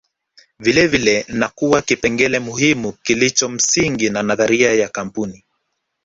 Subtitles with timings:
[0.59, 5.43] vilevile na kuwa kipengele muhimu kilicho msingi wa nadharia ya kampuni